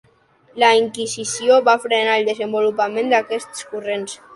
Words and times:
La 0.63 0.69
Inquisició 0.79 1.59
va 1.69 1.77
frenar 1.85 2.17
el 2.23 2.27
desenvolupament 2.33 3.15
d'aquests 3.17 3.69
corrents. 3.75 4.23